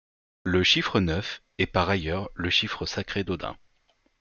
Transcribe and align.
Le 0.45 0.63
chiffre 0.63 0.99
neuf 0.99 1.43
est 1.59 1.67
par 1.67 1.87
ailleurs 1.87 2.27
le 2.33 2.49
chiffre 2.49 2.87
sacré 2.87 3.23
d'Odin. 3.23 3.55